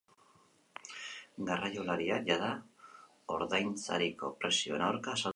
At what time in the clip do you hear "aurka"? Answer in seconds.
4.87-5.13